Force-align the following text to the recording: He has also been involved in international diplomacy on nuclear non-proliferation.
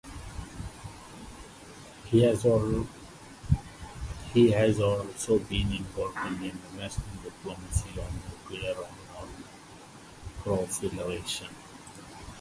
He 2.05 2.23
has 2.23 2.35
also 2.43 2.87
been 4.33 5.73
involved 5.73 6.17
in 6.25 6.49
international 6.49 7.19
diplomacy 7.23 7.89
on 7.99 8.09
nuclear 8.49 8.75
non-proliferation. 10.55 11.49